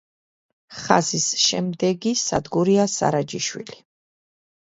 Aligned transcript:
ხაზის 0.77 1.25
შემდეგი 1.41 2.13
სადგურია 2.21 2.87
სარაჯიშვილი. 2.95 3.77